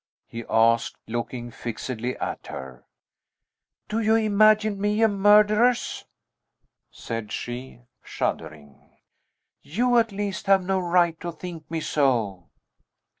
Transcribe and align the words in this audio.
he 0.25 0.43
asked, 0.49 0.95
looking 1.07 1.51
fixedly 1.51 2.17
at 2.17 2.47
her. 2.47 2.87
"Do 3.87 3.99
you 3.99 4.15
imagine 4.15 4.81
me 4.81 5.03
a 5.03 5.07
murderess?" 5.07 6.05
said 6.89 7.31
she, 7.31 7.81
shuddering; 8.01 8.97
"you, 9.61 9.99
at 9.99 10.11
least, 10.11 10.47
have 10.47 10.63
no 10.65 10.79
right 10.79 11.19
to 11.19 11.31
think 11.31 11.69
me 11.69 11.81
so!" 11.81 12.47